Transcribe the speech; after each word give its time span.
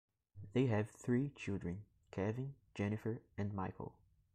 They 0.53 0.65
have 0.65 0.89
three 0.89 1.29
children: 1.29 1.83
Kevin, 2.09 2.55
Jennifer 2.73 3.21
and 3.37 3.53
Michael. 3.53 3.93